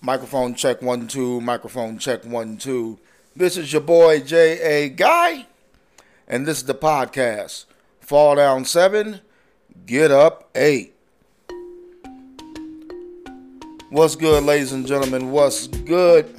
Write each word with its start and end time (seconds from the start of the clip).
Microphone 0.00 0.54
check 0.54 0.80
one, 0.80 1.08
two. 1.08 1.40
Microphone 1.40 1.98
check 1.98 2.24
one, 2.24 2.56
two. 2.56 2.98
This 3.34 3.56
is 3.56 3.72
your 3.72 3.82
boy 3.82 4.20
J.A. 4.20 4.88
Guy, 4.90 5.46
and 6.26 6.46
this 6.46 6.58
is 6.58 6.64
the 6.64 6.74
podcast. 6.74 7.64
Fall 8.00 8.36
down 8.36 8.64
seven, 8.64 9.20
get 9.86 10.10
up 10.10 10.50
eight. 10.54 10.94
What's 13.90 14.16
good, 14.16 14.44
ladies 14.44 14.72
and 14.72 14.86
gentlemen? 14.86 15.30
What's 15.30 15.66
good? 15.66 16.34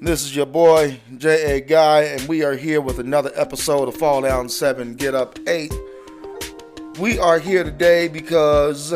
This 0.00 0.22
is 0.22 0.34
your 0.34 0.46
boy 0.46 0.98
J.A. 1.18 1.60
Guy, 1.60 2.04
and 2.04 2.26
we 2.26 2.42
are 2.42 2.56
here 2.56 2.80
with 2.80 2.98
another 2.98 3.30
episode 3.34 3.86
of 3.86 3.94
Fall 3.96 4.22
Down 4.22 4.48
7, 4.48 4.94
Get 4.94 5.14
Up 5.14 5.38
8. 5.46 5.70
We 6.98 7.18
are 7.18 7.38
here 7.38 7.64
today 7.64 8.08
because, 8.08 8.94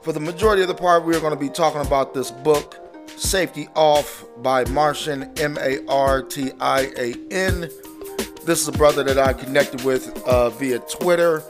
for 0.00 0.14
the 0.14 0.20
majority 0.20 0.62
of 0.62 0.68
the 0.68 0.74
part, 0.74 1.04
we 1.04 1.14
are 1.14 1.20
going 1.20 1.34
to 1.34 1.38
be 1.38 1.50
talking 1.50 1.82
about 1.82 2.14
this 2.14 2.30
book, 2.30 2.77
Safety 3.18 3.68
Off 3.74 4.24
by 4.38 4.64
Martian, 4.66 5.32
M 5.38 5.58
A 5.60 5.84
R 5.88 6.22
T 6.22 6.52
I 6.60 6.92
A 6.96 7.14
N. 7.30 7.68
This 8.44 8.62
is 8.62 8.68
a 8.68 8.72
brother 8.72 9.02
that 9.02 9.18
I 9.18 9.32
connected 9.32 9.82
with 9.82 10.16
uh, 10.26 10.50
via 10.50 10.78
Twitter, 10.78 11.42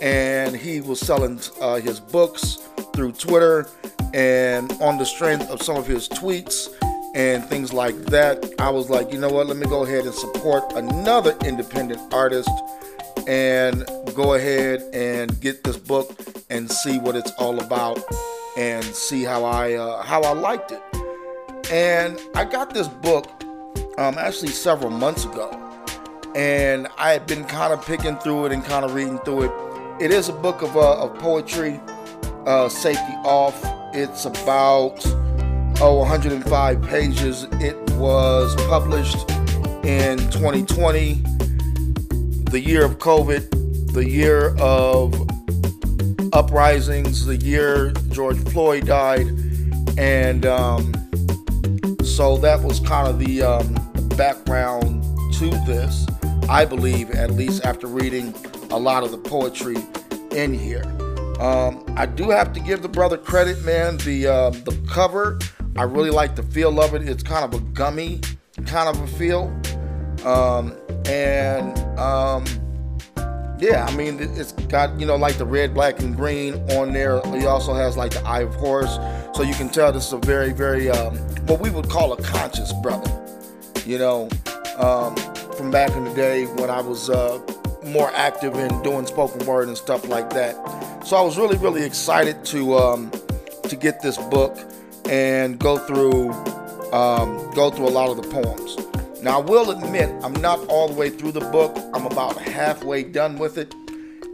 and 0.00 0.54
he 0.56 0.80
was 0.80 1.00
selling 1.00 1.40
uh, 1.60 1.76
his 1.76 2.00
books 2.00 2.58
through 2.94 3.12
Twitter. 3.12 3.68
And 4.12 4.70
on 4.82 4.98
the 4.98 5.06
strength 5.06 5.48
of 5.48 5.62
some 5.62 5.76
of 5.76 5.86
his 5.86 6.08
tweets, 6.08 6.68
and 7.14 7.44
things 7.44 7.72
like 7.72 7.96
that, 8.06 8.44
I 8.58 8.70
was 8.70 8.90
like, 8.90 9.12
you 9.12 9.18
know 9.18 9.28
what, 9.28 9.46
let 9.46 9.56
me 9.56 9.66
go 9.66 9.84
ahead 9.84 10.04
and 10.04 10.14
support 10.14 10.72
another 10.74 11.36
independent 11.44 12.12
artist 12.12 12.50
and 13.26 13.86
go 14.14 14.34
ahead 14.34 14.82
and 14.92 15.38
get 15.40 15.62
this 15.62 15.76
book 15.76 16.18
and 16.50 16.70
see 16.70 16.98
what 16.98 17.14
it's 17.14 17.30
all 17.38 17.60
about 17.60 18.00
and 18.56 18.84
see 18.84 19.22
how 19.22 19.44
I 19.44 19.74
uh, 19.74 20.02
how 20.02 20.22
I 20.22 20.32
liked 20.32 20.72
it. 20.72 20.82
And 21.72 22.20
I 22.34 22.44
got 22.44 22.74
this 22.74 22.86
book 22.86 23.30
um, 23.96 24.18
actually 24.18 24.50
several 24.50 24.90
months 24.90 25.24
ago, 25.24 25.50
and 26.34 26.86
I 26.98 27.12
had 27.12 27.26
been 27.26 27.46
kind 27.46 27.72
of 27.72 27.82
picking 27.86 28.18
through 28.18 28.44
it 28.44 28.52
and 28.52 28.62
kind 28.62 28.84
of 28.84 28.92
reading 28.92 29.18
through 29.20 29.44
it. 29.44 29.52
It 29.98 30.10
is 30.10 30.28
a 30.28 30.34
book 30.34 30.60
of, 30.60 30.76
uh, 30.76 31.02
of 31.02 31.18
poetry, 31.18 31.80
uh, 32.44 32.68
Safety 32.68 33.14
Off. 33.24 33.58
It's 33.94 34.26
about 34.26 35.00
oh, 35.80 35.96
105 36.00 36.82
pages. 36.82 37.44
It 37.52 37.78
was 37.92 38.54
published 38.66 39.30
in 39.82 40.18
2020, 40.30 41.22
the 42.50 42.60
year 42.62 42.84
of 42.84 42.98
COVID, 42.98 43.94
the 43.94 44.06
year 44.06 44.54
of 44.58 45.14
uprisings, 46.34 47.24
the 47.24 47.36
year 47.36 47.92
George 48.10 48.36
Floyd 48.50 48.84
died, 48.84 49.26
and 49.96 50.44
um, 50.44 51.01
so 52.16 52.36
that 52.38 52.62
was 52.62 52.80
kind 52.80 53.08
of 53.08 53.18
the 53.18 53.42
um, 53.42 53.74
background 54.16 55.02
to 55.34 55.50
this. 55.66 56.06
I 56.48 56.64
believe, 56.64 57.10
at 57.12 57.30
least 57.30 57.64
after 57.64 57.86
reading 57.86 58.34
a 58.70 58.78
lot 58.78 59.04
of 59.04 59.10
the 59.10 59.18
poetry 59.18 59.76
in 60.32 60.52
here. 60.52 60.84
Um, 61.40 61.84
I 61.96 62.06
do 62.06 62.30
have 62.30 62.52
to 62.52 62.60
give 62.60 62.82
the 62.82 62.88
brother 62.88 63.16
credit, 63.16 63.64
man. 63.64 63.96
The 63.98 64.26
uh, 64.26 64.50
the 64.50 64.78
cover 64.88 65.38
I 65.76 65.84
really 65.84 66.10
like 66.10 66.36
the 66.36 66.42
feel 66.42 66.80
of 66.80 66.94
it. 66.94 67.08
It's 67.08 67.22
kind 67.22 67.44
of 67.44 67.60
a 67.60 67.64
gummy 67.72 68.20
kind 68.66 68.88
of 68.88 69.00
a 69.00 69.06
feel. 69.06 69.44
Um, 70.24 70.76
and 71.06 71.78
um, 71.98 72.44
yeah, 73.58 73.86
I 73.88 73.94
mean, 73.96 74.18
it's 74.20 74.52
got, 74.52 74.98
you 74.98 75.06
know, 75.06 75.16
like 75.16 75.36
the 75.36 75.44
red, 75.44 75.74
black, 75.74 76.00
and 76.00 76.14
green 76.14 76.54
on 76.72 76.92
there. 76.92 77.20
He 77.36 77.46
also 77.46 77.74
has 77.74 77.96
like 77.96 78.12
the 78.12 78.22
Eye 78.22 78.40
of 78.40 78.54
Horus. 78.54 78.96
So 79.34 79.42
you 79.42 79.54
can 79.54 79.70
tell 79.70 79.92
this 79.92 80.08
is 80.08 80.12
a 80.12 80.18
very, 80.18 80.52
very, 80.52 80.90
um, 80.90 81.16
what 81.46 81.60
we 81.60 81.70
would 81.70 81.88
call 81.88 82.12
a 82.12 82.22
conscious 82.22 82.72
brother. 82.82 83.10
You 83.86 83.98
know, 83.98 84.28
um, 84.76 85.16
from 85.56 85.70
back 85.70 85.90
in 85.96 86.04
the 86.04 86.14
day 86.14 86.44
when 86.46 86.70
I 86.70 86.80
was 86.80 87.08
uh, 87.08 87.40
more 87.84 88.10
active 88.14 88.54
in 88.54 88.82
doing 88.82 89.06
spoken 89.06 89.44
word 89.46 89.68
and 89.68 89.76
stuff 89.76 90.06
like 90.06 90.30
that. 90.30 90.54
So 91.06 91.16
I 91.16 91.22
was 91.22 91.38
really, 91.38 91.56
really 91.56 91.82
excited 91.82 92.44
to 92.46 92.76
um, 92.76 93.10
to 93.64 93.76
get 93.76 94.02
this 94.02 94.18
book 94.18 94.56
and 95.08 95.58
go 95.58 95.78
through 95.78 96.30
um, 96.92 97.50
go 97.54 97.70
through 97.70 97.88
a 97.88 97.90
lot 97.90 98.10
of 98.10 98.22
the 98.22 98.28
poems. 98.28 98.76
Now, 99.22 99.40
I 99.40 99.42
will 99.42 99.70
admit 99.70 100.10
I'm 100.22 100.34
not 100.34 100.58
all 100.68 100.88
the 100.88 100.94
way 100.94 101.08
through 101.08 101.32
the 101.32 101.40
book. 101.40 101.76
I'm 101.94 102.06
about 102.06 102.36
halfway 102.38 103.02
done 103.02 103.38
with 103.38 103.56
it, 103.56 103.74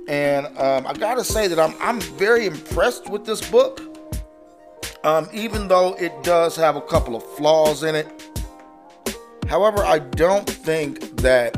and 0.08 0.46
um, 0.58 0.86
I 0.86 0.92
gotta 0.94 1.24
say 1.24 1.46
that 1.46 1.58
I'm 1.58 1.74
I'm 1.80 2.00
very 2.00 2.46
impressed 2.46 3.08
with 3.08 3.24
this 3.24 3.48
book. 3.50 3.80
Um, 5.04 5.28
even 5.32 5.68
though 5.68 5.94
it 5.94 6.12
does 6.22 6.56
have 6.56 6.76
a 6.76 6.80
couple 6.80 7.14
of 7.14 7.22
flaws 7.36 7.82
in 7.82 7.94
it. 7.94 8.06
However, 9.48 9.84
I 9.84 10.00
don't 10.00 10.48
think 10.48 11.16
that 11.18 11.54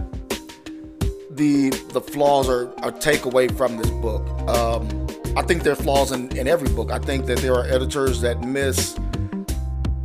the 1.30 1.70
the 1.92 2.00
flaws 2.00 2.48
are 2.48 2.64
a 2.86 2.92
takeaway 2.92 3.54
from 3.56 3.76
this 3.76 3.90
book. 3.90 4.28
Um, 4.48 5.06
I 5.36 5.42
think 5.42 5.62
there 5.62 5.72
are 5.72 5.76
flaws 5.76 6.12
in, 6.12 6.36
in 6.36 6.46
every 6.46 6.68
book. 6.68 6.90
I 6.90 6.98
think 6.98 7.26
that 7.26 7.38
there 7.38 7.54
are 7.54 7.64
editors 7.64 8.20
that 8.20 8.42
miss 8.42 8.96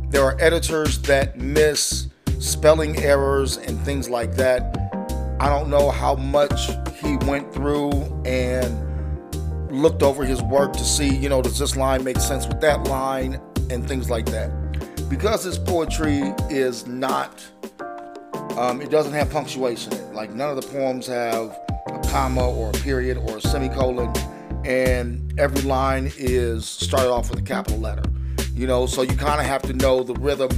there 0.08 0.24
are 0.24 0.36
editors 0.40 1.02
that 1.02 1.36
miss 1.36 2.08
spelling 2.38 2.96
errors 2.98 3.56
and 3.56 3.78
things 3.80 4.08
like 4.08 4.34
that. 4.36 4.76
I 5.40 5.48
don't 5.48 5.68
know 5.68 5.90
how 5.90 6.14
much 6.14 6.70
he 7.02 7.16
went 7.18 7.52
through 7.52 7.90
and 8.24 8.85
looked 9.76 10.02
over 10.02 10.24
his 10.24 10.42
work 10.42 10.72
to 10.74 10.84
see, 10.84 11.14
you 11.14 11.28
know, 11.28 11.42
does 11.42 11.58
this 11.58 11.76
line 11.76 12.02
make 12.04 12.18
sense 12.18 12.46
with 12.46 12.60
that 12.60 12.84
line 12.84 13.40
and 13.70 13.86
things 13.86 14.10
like 14.10 14.26
that. 14.26 14.50
Because 15.08 15.44
his 15.44 15.58
poetry 15.58 16.34
is 16.50 16.86
not, 16.86 17.46
um, 18.56 18.80
it 18.80 18.90
doesn't 18.90 19.12
have 19.12 19.30
punctuation. 19.30 19.92
Like 20.12 20.32
none 20.32 20.50
of 20.50 20.56
the 20.56 20.68
poems 20.68 21.06
have 21.06 21.58
a 21.86 22.00
comma 22.10 22.48
or 22.48 22.70
a 22.70 22.72
period 22.72 23.16
or 23.18 23.36
a 23.36 23.40
semicolon, 23.40 24.12
and 24.64 25.38
every 25.38 25.62
line 25.62 26.10
is 26.16 26.66
started 26.66 27.10
off 27.10 27.30
with 27.30 27.38
a 27.38 27.42
capital 27.42 27.78
letter 27.78 28.02
you 28.56 28.66
know, 28.66 28.86
so 28.86 29.02
you 29.02 29.14
kind 29.14 29.38
of 29.38 29.46
have 29.46 29.60
to 29.62 29.74
know 29.74 30.02
the 30.02 30.14
rhythm 30.14 30.50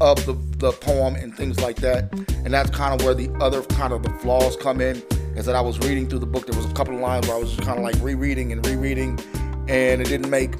of 0.00 0.24
the, 0.24 0.32
the 0.56 0.72
poem 0.72 1.14
and 1.14 1.36
things 1.36 1.60
like 1.60 1.76
that. 1.76 2.10
And 2.44 2.52
that's 2.52 2.70
kind 2.70 2.98
of 2.98 3.04
where 3.04 3.14
the 3.14 3.30
other 3.40 3.62
kind 3.62 3.92
of 3.92 4.02
the 4.02 4.10
flaws 4.20 4.56
come 4.56 4.80
in. 4.80 5.02
Is 5.36 5.46
that 5.46 5.54
I 5.54 5.60
was 5.60 5.78
reading 5.78 6.08
through 6.08 6.18
the 6.18 6.26
book, 6.26 6.46
there 6.46 6.56
was 6.56 6.70
a 6.70 6.74
couple 6.74 6.94
of 6.94 7.00
lines 7.00 7.26
where 7.26 7.36
I 7.36 7.40
was 7.40 7.54
just 7.54 7.66
kind 7.66 7.78
of 7.78 7.84
like 7.84 7.96
rereading 8.02 8.52
and 8.52 8.64
rereading, 8.66 9.18
and 9.66 10.00
it 10.00 10.08
didn't 10.08 10.30
make 10.30 10.54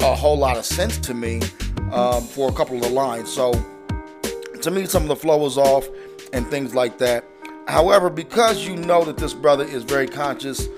a 0.00 0.14
whole 0.14 0.36
lot 0.36 0.56
of 0.56 0.64
sense 0.64 0.98
to 0.98 1.14
me 1.14 1.40
um, 1.92 2.22
for 2.22 2.48
a 2.48 2.52
couple 2.52 2.76
of 2.76 2.82
the 2.82 2.90
lines. 2.90 3.32
So 3.32 3.52
to 4.60 4.70
me, 4.70 4.86
some 4.86 5.02
of 5.02 5.08
the 5.08 5.16
flow 5.16 5.36
was 5.38 5.56
off 5.56 5.88
and 6.32 6.46
things 6.48 6.74
like 6.74 6.98
that. 6.98 7.24
However, 7.68 8.10
because 8.10 8.66
you 8.66 8.76
know 8.76 9.04
that 9.04 9.16
this 9.16 9.34
brother 9.34 9.64
is 9.64 9.84
very 9.84 10.06
conscious 10.06 10.68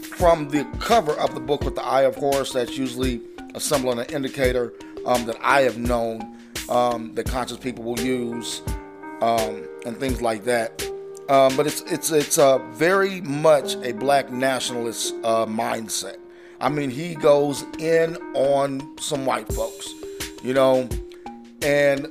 from 0.00 0.48
the 0.48 0.64
cover 0.80 1.12
of 1.12 1.34
the 1.34 1.40
book 1.40 1.62
with 1.62 1.74
the 1.74 1.82
Eye 1.84 2.02
of 2.02 2.16
Horus, 2.16 2.52
that's 2.52 2.78
usually 2.78 3.20
a 3.54 3.60
symbol 3.60 3.90
and 3.90 4.00
an 4.00 4.06
indicator 4.14 4.72
um, 5.04 5.26
that 5.26 5.36
I 5.40 5.62
have 5.62 5.78
known 5.78 6.36
um, 6.68 7.14
that 7.14 7.26
conscious 7.26 7.58
people 7.58 7.84
will 7.84 8.00
use 8.00 8.62
um, 9.20 9.66
and 9.84 9.96
things 9.98 10.22
like 10.22 10.44
that. 10.44 10.84
Um, 11.28 11.56
but 11.56 11.66
it's 11.66 11.82
it's 11.82 12.10
it's 12.12 12.38
uh, 12.38 12.58
very 12.72 13.20
much 13.20 13.74
a 13.76 13.92
black 13.92 14.30
nationalist 14.30 15.14
uh, 15.24 15.44
mindset. 15.46 16.18
I 16.60 16.68
mean, 16.68 16.88
he 16.88 17.14
goes 17.14 17.62
in 17.78 18.16
on 18.34 18.96
some 18.98 19.26
white 19.26 19.52
folks, 19.52 19.92
you 20.42 20.54
know, 20.54 20.88
and 21.62 22.08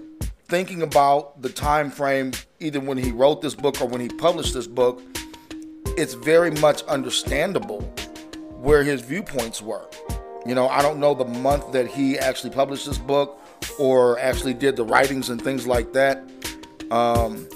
thinking 0.48 0.82
about 0.82 1.42
the 1.42 1.50
time 1.50 1.90
frame, 1.90 2.32
either 2.60 2.80
when 2.80 2.98
he 2.98 3.12
wrote 3.12 3.42
this 3.42 3.56
book 3.56 3.82
or 3.82 3.88
when 3.88 4.02
he 4.02 4.10
published 4.10 4.54
this 4.54 4.68
book, 4.68 5.02
it's 5.98 6.14
very 6.14 6.52
much 6.52 6.84
understandable 6.84 7.82
where 8.62 8.84
his 8.84 9.02
viewpoints 9.02 9.62
were. 9.62 9.88
You 10.46 10.54
know, 10.54 10.68
I 10.68 10.82
don't 10.82 11.00
know 11.00 11.16
the 11.16 11.26
month 11.26 11.72
that 11.72 11.88
he 11.88 12.20
actually 12.20 12.52
published 12.52 12.86
this 12.86 12.98
book 12.98 13.42
or 13.80 14.20
actually 14.20 14.54
did 14.54 14.76
the 14.76 14.84
writings 14.84 15.30
and 15.30 15.42
things 15.42 15.66
like 15.66 15.94
that. 15.94 16.24
Um, 16.92 17.48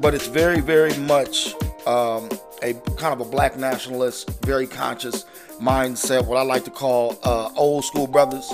but 0.00 0.14
it's 0.14 0.26
very, 0.26 0.60
very 0.60 0.96
much 0.98 1.54
um, 1.86 2.28
a 2.62 2.74
kind 2.96 3.12
of 3.12 3.20
a 3.20 3.24
black 3.24 3.56
nationalist, 3.56 4.30
very 4.44 4.66
conscious 4.66 5.24
mindset, 5.60 6.26
what 6.26 6.36
I 6.36 6.42
like 6.42 6.64
to 6.64 6.70
call 6.70 7.18
uh, 7.24 7.50
old 7.56 7.84
school 7.84 8.06
brothers, 8.06 8.50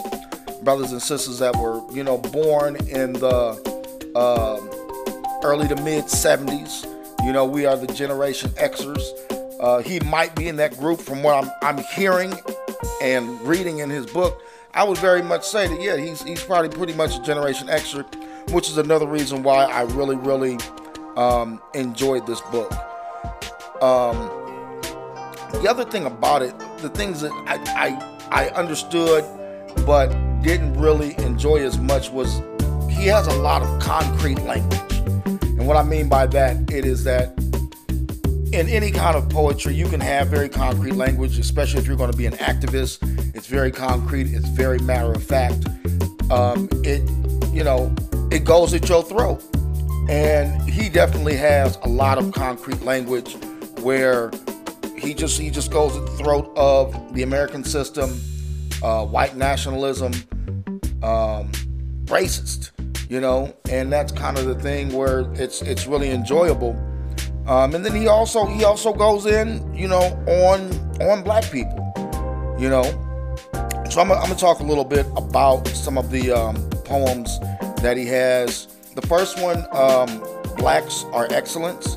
brothers 0.62 0.92
and 0.92 1.02
sisters 1.02 1.38
that 1.38 1.56
were, 1.56 1.80
you 1.92 2.02
know, 2.04 2.18
born 2.18 2.76
in 2.76 3.12
the 3.14 4.12
uh, 4.14 5.40
early 5.44 5.68
to 5.68 5.76
mid 5.82 6.04
70s. 6.04 6.90
You 7.24 7.32
know, 7.32 7.44
we 7.44 7.66
are 7.66 7.76
the 7.76 7.86
Generation 7.92 8.50
Xers. 8.50 9.02
Uh, 9.60 9.78
he 9.78 10.00
might 10.00 10.34
be 10.34 10.48
in 10.48 10.56
that 10.56 10.76
group 10.78 11.00
from 11.00 11.22
what 11.22 11.44
I'm, 11.44 11.50
I'm 11.62 11.84
hearing 11.94 12.34
and 13.00 13.40
reading 13.42 13.78
in 13.78 13.90
his 13.90 14.06
book, 14.06 14.42
I 14.72 14.82
would 14.82 14.98
very 14.98 15.22
much 15.22 15.44
say 15.46 15.68
that 15.68 15.80
yeah, 15.80 15.96
he's 15.96 16.22
he's 16.22 16.42
probably 16.42 16.68
pretty 16.68 16.94
much 16.94 17.16
a 17.16 17.22
Generation 17.22 17.68
Xer, 17.68 18.04
which 18.50 18.68
is 18.68 18.78
another 18.78 19.06
reason 19.06 19.42
why 19.42 19.64
I 19.64 19.82
really 19.82 20.16
really 20.16 20.58
um, 21.16 21.60
enjoyed 21.74 22.26
this 22.26 22.40
book. 22.42 22.72
Um, 23.82 24.16
the 25.52 25.66
other 25.68 25.84
thing 25.84 26.04
about 26.06 26.42
it, 26.42 26.58
the 26.78 26.90
things 26.90 27.20
that 27.20 27.32
I 27.46 27.88
I, 28.30 28.46
I 28.46 28.48
understood, 28.50 29.24
but 29.86 30.08
didn't 30.42 30.74
really 30.74 31.16
enjoy 31.18 31.64
as 31.64 31.78
much 31.78 32.10
was 32.10 32.42
he 32.90 33.06
has 33.06 33.26
a 33.26 33.36
lot 33.38 33.62
of 33.62 33.80
concrete 33.80 34.40
language. 34.40 34.80
And 35.26 35.66
what 35.66 35.76
I 35.76 35.82
mean 35.82 36.08
by 36.08 36.26
that, 36.26 36.70
it 36.70 36.84
is 36.84 37.04
that 37.04 37.38
in 38.52 38.68
any 38.68 38.90
kind 38.90 39.16
of 39.16 39.28
poetry, 39.28 39.74
you 39.74 39.88
can 39.88 40.00
have 40.00 40.28
very 40.28 40.48
concrete 40.48 40.92
language, 40.92 41.38
especially 41.38 41.80
if 41.80 41.86
you're 41.86 41.96
going 41.96 42.10
to 42.10 42.16
be 42.16 42.26
an 42.26 42.34
activist. 42.34 42.98
It's 43.34 43.46
very 43.46 43.72
concrete. 43.72 44.28
It's 44.32 44.48
very 44.48 44.78
matter 44.78 45.12
of 45.12 45.22
fact. 45.22 45.66
Um, 46.30 46.68
it, 46.84 47.02
you 47.52 47.64
know, 47.64 47.94
it 48.30 48.44
goes 48.44 48.72
at 48.74 48.88
your 48.88 49.02
throat. 49.02 49.42
And 50.08 50.60
he 50.68 50.88
definitely 50.88 51.36
has 51.36 51.78
a 51.82 51.88
lot 51.88 52.18
of 52.18 52.32
concrete 52.32 52.82
language 52.82 53.36
where 53.80 54.30
he 54.96 55.14
just 55.14 55.40
he 55.40 55.50
just 55.50 55.70
goes 55.70 55.96
at 55.96 56.04
the 56.06 56.12
throat 56.12 56.52
of 56.56 57.14
the 57.14 57.22
American 57.22 57.64
system, 57.64 58.10
uh, 58.82 59.04
white 59.04 59.36
nationalism, 59.36 60.12
um, 61.02 61.50
racist, 62.06 62.70
you 63.10 63.20
know, 63.20 63.54
and 63.70 63.92
that's 63.92 64.12
kind 64.12 64.38
of 64.38 64.46
the 64.46 64.54
thing 64.54 64.92
where 64.92 65.30
it's 65.34 65.62
it's 65.62 65.86
really 65.86 66.10
enjoyable 66.10 66.74
um, 67.46 67.74
and 67.74 67.84
then 67.84 67.94
he 67.94 68.06
also 68.08 68.46
he 68.46 68.64
also 68.64 68.92
goes 68.92 69.26
in, 69.26 69.74
you 69.74 69.86
know, 69.86 70.00
on 70.26 70.72
on 71.02 71.22
black 71.22 71.50
people, 71.50 71.92
you 72.58 72.70
know. 72.70 72.84
So 73.90 74.00
I'm, 74.00 74.10
I'm 74.10 74.22
gonna 74.22 74.34
talk 74.34 74.60
a 74.60 74.64
little 74.64 74.84
bit 74.84 75.06
about 75.16 75.68
some 75.68 75.98
of 75.98 76.10
the 76.10 76.32
um, 76.32 76.56
poems 76.84 77.38
that 77.82 77.96
he 77.98 78.06
has. 78.06 78.68
The 78.94 79.06
first 79.06 79.40
one, 79.40 79.66
um, 79.72 80.22
"Blacks 80.56 81.04
Are 81.12 81.26
Excellence." 81.30 81.96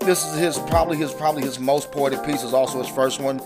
This 0.00 0.24
is 0.26 0.38
his 0.38 0.58
probably 0.70 0.96
his 0.96 1.12
probably 1.12 1.42
his 1.42 1.58
most 1.58 1.90
poetic 1.92 2.24
piece. 2.24 2.42
Is 2.42 2.54
also 2.54 2.78
his 2.78 2.88
first 2.88 3.20
one. 3.20 3.40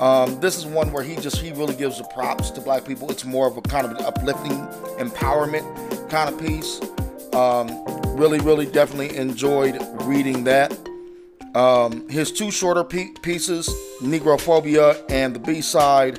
Um, 0.00 0.38
this 0.40 0.58
is 0.58 0.66
one 0.66 0.92
where 0.92 1.02
he 1.02 1.16
just 1.16 1.38
he 1.38 1.52
really 1.52 1.74
gives 1.74 1.98
the 1.98 2.04
props 2.04 2.50
to 2.52 2.60
black 2.60 2.84
people. 2.84 3.10
It's 3.10 3.24
more 3.24 3.46
of 3.46 3.56
a 3.56 3.62
kind 3.62 3.86
of 3.86 3.92
an 3.92 4.04
uplifting, 4.04 4.66
empowerment 4.98 6.10
kind 6.10 6.28
of 6.32 6.40
piece. 6.40 6.80
Um, 7.32 7.84
really, 8.16 8.38
really, 8.40 8.66
definitely 8.66 9.16
enjoyed 9.16 9.78
reading 10.02 10.44
that. 10.44 10.76
Um, 11.54 12.08
his 12.08 12.32
two 12.32 12.50
shorter 12.50 12.84
pieces, 12.84 13.68
Negrophobia 14.02 15.02
and 15.08 15.34
the 15.34 15.38
B 15.38 15.62
side, 15.62 16.18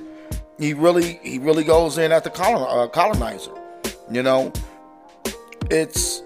he 0.58 0.74
really, 0.74 1.20
he 1.22 1.38
really 1.38 1.64
goes 1.64 2.00
in 2.00 2.12
at 2.12 2.24
the 2.24 2.32
colon- 2.32 2.68
uh, 2.68 2.88
colonizer. 2.88 3.52
You 4.10 4.24
know, 4.24 4.52
it's, 5.72 6.24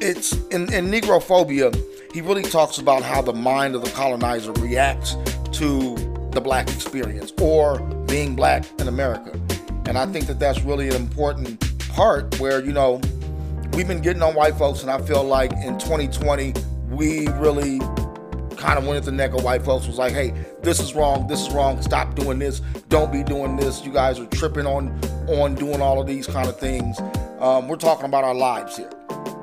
it's 0.00 0.32
in, 0.48 0.72
in 0.72 0.86
Negrophobia. 0.90 1.74
He 2.12 2.20
really 2.20 2.42
talks 2.42 2.78
about 2.78 3.02
how 3.02 3.22
the 3.22 3.32
mind 3.32 3.74
of 3.74 3.84
the 3.84 3.90
colonizer 3.90 4.52
reacts 4.52 5.16
to 5.52 5.94
the 6.32 6.40
black 6.40 6.68
experience 6.68 7.32
or 7.40 7.78
being 8.06 8.34
black 8.34 8.64
in 8.80 8.88
America. 8.88 9.38
And 9.86 9.98
I 9.98 10.06
think 10.06 10.26
that 10.26 10.38
that's 10.38 10.62
really 10.62 10.88
an 10.88 10.96
important 10.96 11.60
part 11.90 12.38
where, 12.40 12.64
you 12.64 12.72
know, 12.72 13.00
we've 13.74 13.88
been 13.88 14.02
getting 14.02 14.22
on 14.22 14.34
white 14.34 14.54
folks, 14.56 14.82
and 14.82 14.90
I 14.90 15.00
feel 15.00 15.24
like 15.24 15.52
in 15.52 15.78
2020 15.78 16.54
we 16.88 17.26
really 17.28 17.78
kind 18.56 18.78
of 18.78 18.86
went 18.86 18.96
at 18.96 19.04
the 19.04 19.12
neck 19.12 19.32
of 19.32 19.42
white 19.42 19.62
folks. 19.62 19.86
Was 19.86 19.98
like, 19.98 20.12
hey, 20.12 20.32
this 20.62 20.78
is 20.78 20.94
wrong. 20.94 21.26
This 21.26 21.40
is 21.40 21.52
wrong. 21.52 21.80
Stop 21.82 22.14
doing 22.14 22.38
this. 22.38 22.60
Don't 22.88 23.10
be 23.10 23.24
doing 23.24 23.56
this. 23.56 23.84
You 23.84 23.92
guys 23.92 24.20
are 24.20 24.26
tripping 24.26 24.66
on 24.66 24.98
on 25.28 25.54
doing 25.54 25.80
all 25.80 26.00
of 26.00 26.06
these 26.06 26.26
kind 26.26 26.48
of 26.48 26.58
things. 26.58 26.98
Um, 27.42 27.68
we're 27.68 27.76
talking 27.76 28.06
about 28.06 28.24
our 28.24 28.34
lives 28.34 28.78
here, 28.78 28.90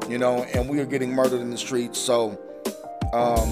you 0.09 0.17
know, 0.17 0.43
and 0.55 0.67
we 0.67 0.79
are 0.79 0.85
getting 0.85 1.11
murdered 1.13 1.41
in 1.41 1.51
the 1.51 1.57
streets. 1.57 1.99
So. 1.99 2.39
Um, 3.13 3.49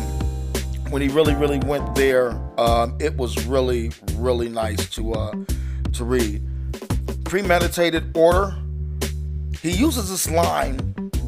when 0.90 1.02
he 1.02 1.10
really, 1.10 1.36
really 1.36 1.60
went 1.60 1.96
there, 1.96 2.30
um, 2.58 2.96
it 3.02 3.18
was 3.18 3.46
really, 3.46 3.92
really 4.14 4.48
nice 4.48 4.90
to 4.92 5.14
uh, 5.14 5.34
to 5.92 6.06
read. 6.06 6.42
Premeditated 7.26 8.16
order 8.16 8.56
he 9.62 9.72
uses 9.72 10.10
this 10.10 10.30
line 10.30 10.78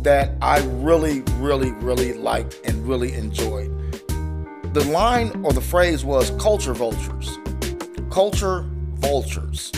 that 0.04 0.32
I 0.42 0.60
really, 0.60 1.22
really, 1.38 1.72
really 1.72 2.14
liked 2.14 2.60
and 2.64 2.88
really 2.88 3.14
enjoyed. 3.14 3.70
The 4.74 4.86
line 4.92 5.44
or 5.44 5.52
the 5.52 5.62
phrase 5.62 6.06
was 6.06 6.30
culture 6.40 6.74
vultures. 6.74 7.38
Culture 8.12 8.66
vultures. 9.00 9.72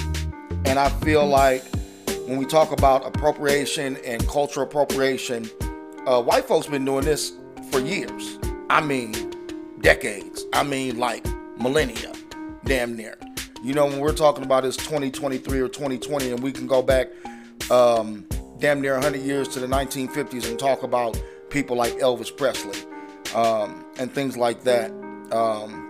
And 0.65 0.77
I 0.77 0.89
feel 0.89 1.25
like 1.25 1.63
when 2.31 2.39
we 2.39 2.45
talk 2.45 2.71
about 2.71 3.05
appropriation 3.05 3.97
and 4.05 4.25
cultural 4.25 4.65
appropriation, 4.65 5.49
uh, 6.07 6.23
white 6.23 6.45
folks 6.45 6.65
been 6.65 6.85
doing 6.85 7.03
this 7.03 7.33
for 7.71 7.81
years. 7.81 8.39
I 8.69 8.79
mean, 8.79 9.33
decades. 9.81 10.45
I 10.53 10.63
mean, 10.63 10.97
like 10.97 11.27
millennia, 11.57 12.13
damn 12.63 12.95
near. 12.95 13.17
You 13.61 13.73
know, 13.73 13.85
when 13.85 13.99
we're 13.99 14.13
talking 14.13 14.45
about 14.45 14.63
this 14.63 14.77
2023 14.77 15.59
or 15.59 15.67
2020, 15.67 16.31
and 16.31 16.41
we 16.41 16.53
can 16.53 16.67
go 16.67 16.81
back 16.81 17.09
um, 17.69 18.25
damn 18.59 18.79
near 18.79 18.93
100 18.93 19.19
years 19.19 19.49
to 19.49 19.59
the 19.59 19.67
1950s 19.67 20.49
and 20.49 20.57
talk 20.57 20.83
about 20.83 21.21
people 21.49 21.75
like 21.75 21.91
Elvis 21.95 22.35
Presley 22.35 22.79
um, 23.35 23.83
and 23.99 24.09
things 24.09 24.37
like 24.37 24.63
that. 24.63 24.89
Um, 25.33 25.89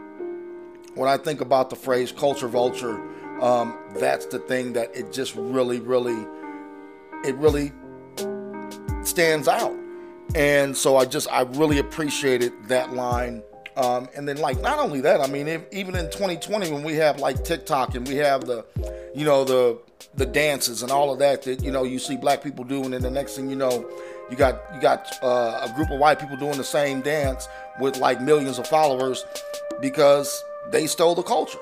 when 0.96 1.08
I 1.08 1.18
think 1.18 1.40
about 1.40 1.70
the 1.70 1.76
phrase 1.76 2.12
culture 2.12 2.48
vulture, 2.48 3.00
um, 3.42 3.78
that's 3.96 4.28
the 4.28 4.40
thing 4.40 4.74
that 4.74 4.96
it 4.96 5.12
just 5.12 5.36
really, 5.36 5.80
really, 5.80 6.28
it 7.24 7.36
really 7.36 7.72
stands 9.04 9.48
out. 9.48 9.76
And 10.36 10.78
so 10.78 10.98
I 10.98 11.06
just, 11.06 11.30
I 11.32 11.42
really 11.42 11.80
appreciated 11.80 12.54
that 12.68 12.94
line. 12.94 13.44
Um, 13.76 14.10
and 14.16 14.28
then, 14.28 14.38
like, 14.38 14.62
not 14.62 14.80
only 14.80 15.02
that, 15.02 15.22
I 15.22 15.28
mean, 15.28 15.48
if, 15.48 15.64
even 15.72 15.96
in 15.96 16.06
2020, 16.06 16.72
when 16.72 16.84
we 16.84 16.94
have 16.96 17.20
like 17.20 17.44
TikTok 17.44 17.96
and 17.96 18.08
we 18.08 18.16
have 18.18 18.46
the, 18.46 18.66
you 19.16 19.26
know, 19.26 19.44
the 19.44 19.80
the 20.16 20.26
dances 20.26 20.82
and 20.84 20.92
all 20.92 21.14
of 21.14 21.20
that 21.20 21.44
that 21.44 21.64
you 21.64 21.72
know 21.72 21.84
you 21.84 21.98
see 21.98 22.18
black 22.18 22.44
people 22.44 22.66
doing, 22.66 22.94
and 22.94 23.04
the 23.04 23.10
next 23.10 23.36
thing 23.36 23.50
you 23.50 23.56
know, 23.56 23.90
you 24.30 24.36
got 24.36 24.62
you 24.74 24.82
got 24.82 25.08
uh, 25.24 25.68
a 25.70 25.74
group 25.76 25.90
of 25.90 26.00
white 26.00 26.20
people 26.20 26.36
doing 26.38 26.58
the 26.58 26.64
same 26.64 27.02
dance 27.02 27.48
with 27.80 27.98
like 27.98 28.22
millions 28.22 28.60
of 28.60 28.68
followers 28.68 29.26
because 29.82 30.44
they 30.72 30.86
stole 30.86 31.16
the 31.16 31.24
culture. 31.24 31.60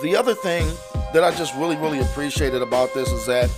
The 0.00 0.16
other 0.16 0.34
thing 0.34 0.66
that 1.12 1.22
I 1.22 1.30
just 1.32 1.54
really 1.56 1.76
really 1.76 2.00
appreciated 2.00 2.62
about 2.62 2.94
this 2.94 3.10
is 3.10 3.26
that 3.26 3.50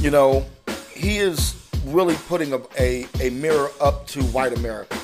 you 0.00 0.10
know 0.10 0.44
he 0.92 1.18
is 1.18 1.54
really 1.86 2.16
putting 2.26 2.52
a, 2.52 2.60
a, 2.78 3.06
a 3.20 3.30
mirror 3.30 3.70
up 3.80 4.06
to 4.08 4.22
white 4.24 4.52
America, 4.52 4.98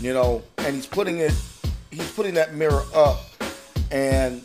you 0.00 0.12
know, 0.12 0.42
and 0.58 0.74
he's 0.74 0.86
putting 0.86 1.18
it 1.18 1.32
he's 1.90 2.10
putting 2.12 2.34
that 2.34 2.54
mirror 2.54 2.82
up 2.94 3.20
and 3.90 4.42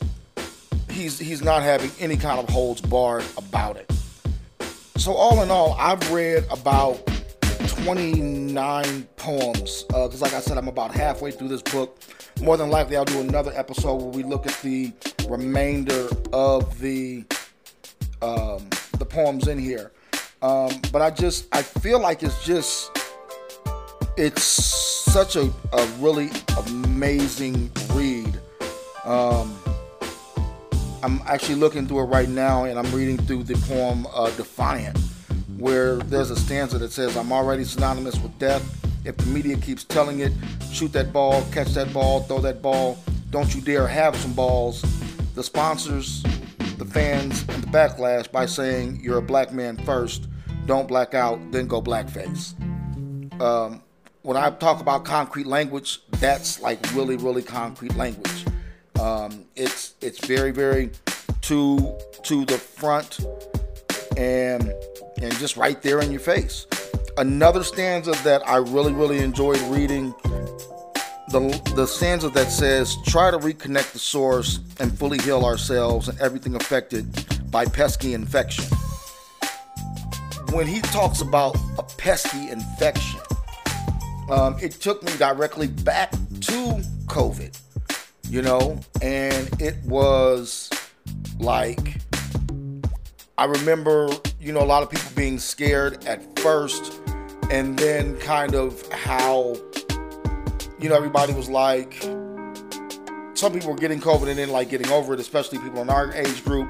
he's 0.90 1.20
he's 1.20 1.42
not 1.42 1.62
having 1.62 1.92
any 2.00 2.18
kind 2.18 2.40
of 2.40 2.50
holds 2.50 2.82
barred 2.82 3.26
about 3.38 3.78
it. 3.78 3.92
So 4.98 5.14
all 5.14 5.44
in 5.44 5.52
all, 5.52 5.76
I've 5.80 6.12
read 6.12 6.46
about 6.50 7.06
29 7.68 9.04
poems 9.16 9.84
because, 9.84 10.22
uh, 10.22 10.26
like 10.26 10.34
I 10.34 10.40
said, 10.40 10.58
I'm 10.58 10.68
about 10.68 10.94
halfway 10.94 11.32
through 11.32 11.50
this 11.50 11.62
book. 11.62 12.00
More 12.42 12.58
than 12.58 12.70
likely, 12.70 12.98
I'll 12.98 13.06
do 13.06 13.20
another 13.22 13.52
episode 13.56 13.96
where 14.02 14.12
we 14.12 14.24
look 14.24 14.48
at 14.48 14.60
the 14.62 14.92
remainder 15.30 16.08
of 16.34 16.80
the 16.80 17.24
um, 18.22 18.68
the 18.98 19.06
poems 19.06 19.48
in 19.48 19.60
here. 19.60 19.92
Um, 20.42 20.82
but 20.92 21.02
I 21.02 21.10
just 21.10 21.48
I 21.52 21.62
feel 21.62 22.00
like 22.00 22.24
it's 22.24 22.44
just 22.46 22.92
it's 24.18 24.44
such 24.44 25.36
a, 25.36 25.52
a 25.74 25.86
really 26.00 26.30
amazing 26.66 27.72
read. 27.94 28.40
Um, 29.04 29.58
I'm 31.04 31.22
actually 31.26 31.56
looking 31.56 31.88
through 31.88 32.02
it 32.02 32.06
right 32.06 32.30
now, 32.30 32.66
and 32.66 32.78
I'm 32.78 32.92
reading 32.94 33.18
through 33.18 33.44
the 33.44 33.56
poem 33.68 34.08
uh, 34.14 34.30
"Defiant," 34.32 34.98
where 35.58 35.98
there's 35.98 36.32
a 36.32 36.36
stanza 36.36 36.78
that 36.80 36.92
says, 36.92 37.16
"I'm 37.16 37.32
already 37.32 37.64
synonymous 37.64 38.20
with 38.20 38.38
death. 38.40 38.64
If 39.06 39.18
the 39.18 39.26
media 39.28 39.56
keeps 39.58 39.84
telling 39.86 40.20
it, 40.20 40.34
shoot 40.72 40.92
that 40.94 41.14
ball, 41.14 41.44
catch 41.52 41.70
that 41.70 41.94
ball, 41.94 42.22
throw 42.22 42.40
that 42.42 42.62
ball. 42.62 42.98
Don't 43.30 43.54
you 43.56 43.62
dare 43.62 43.88
have 43.88 44.16
some 44.16 44.34
balls." 44.34 44.84
The 45.38 45.44
sponsors, 45.44 46.24
the 46.80 46.86
fans, 46.86 47.42
and 47.50 47.62
the 47.62 47.68
backlash 47.68 48.32
by 48.32 48.48
saying 48.48 49.02
you're 49.04 49.20
a 49.20 49.22
black 49.22 49.54
man 49.54 49.78
first. 49.86 50.28
Don't 50.66 50.88
black 50.88 51.14
out, 51.14 51.52
then 51.52 51.68
go 51.68 51.80
blackface. 51.80 52.60
Um, 53.40 53.84
when 54.24 54.36
I 54.36 54.50
talk 54.50 54.82
about 54.82 55.06
concrete 55.06 55.46
language, 55.46 56.02
that's 56.14 56.60
like 56.60 56.80
really, 56.96 57.18
really 57.18 57.44
concrete 57.44 57.96
language. 57.96 58.46
Um, 59.00 59.46
it's 59.56 59.94
it's 60.02 60.26
very 60.26 60.50
very 60.50 60.90
to 61.42 61.96
to 62.24 62.44
the 62.44 62.58
front 62.58 63.20
and 64.18 64.74
and 65.22 65.32
just 65.34 65.56
right 65.56 65.80
there 65.84 66.02
in 66.02 66.10
your 66.10 66.20
face. 66.20 66.66
Another 67.16 67.64
stanza 67.64 68.14
that 68.24 68.42
I 68.50 68.56
really 68.56 68.92
really 68.92 69.20
enjoyed 69.20 69.62
reading 69.70 70.16
the 71.30 71.74
the 71.76 71.86
stanza 71.86 72.30
that 72.30 72.50
says 72.50 72.98
try 73.06 73.30
to 73.30 73.38
reconnect 73.38 73.92
the 73.92 74.00
source 74.00 74.60
and 74.80 74.98
fully 74.98 75.18
heal 75.20 75.44
ourselves 75.44 76.08
and 76.08 76.20
everything 76.20 76.56
affected 76.56 77.06
by 77.52 77.66
pesky 77.66 78.14
infection. 78.14 78.66
When 80.52 80.66
he 80.68 80.80
talks 80.82 81.22
about 81.22 81.58
a 81.78 81.84
pesky 81.84 82.50
infection, 82.50 83.20
um, 84.30 84.56
it 84.62 84.72
took 84.72 85.04
me 85.04 85.12
directly 85.18 85.68
back 85.68 86.12
to 86.12 86.82
COVID 87.08 87.58
you 88.30 88.42
know, 88.42 88.80
and 89.02 89.50
it 89.62 89.76
was 89.86 90.70
like 91.40 91.98
I 93.38 93.46
remember, 93.46 94.10
you 94.40 94.52
know, 94.52 94.62
a 94.62 94.66
lot 94.66 94.84
of 94.84 94.90
people 94.90 95.10
being 95.16 95.40
scared 95.40 96.04
at 96.06 96.40
first, 96.40 97.00
and 97.52 97.78
then 97.78 98.18
kind 98.18 98.56
of 98.56 98.82
how, 98.92 99.56
you 100.80 100.90
know, 100.90 100.96
everybody 100.96 101.34
was 101.34 101.50
like, 101.50 101.94
some 103.34 103.54
people 103.54 103.72
were 103.72 103.78
getting 103.78 104.00
COVID 104.00 104.28
and 104.30 104.38
then 104.38 104.50
like 104.50 104.70
getting 104.70 104.90
over 104.92 105.14
it, 105.14 105.20
especially 105.20 105.60
people 105.60 105.82
in 105.82 105.90
our 105.90 106.14
age 106.14 106.44
group, 106.44 106.70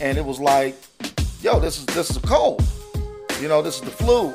and 0.00 0.18
it 0.18 0.24
was 0.24 0.40
like, 0.40 0.76
yo, 1.42 1.60
this 1.60 1.78
is 1.78 1.86
this 1.86 2.10
is 2.10 2.16
a 2.16 2.20
cold, 2.20 2.62
you 3.40 3.48
know, 3.48 3.62
this 3.62 3.76
is 3.76 3.82
the 3.82 3.90
flu. 3.90 4.32